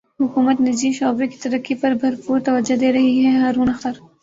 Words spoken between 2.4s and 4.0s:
توجہ دے رہی ہے ہارون اختر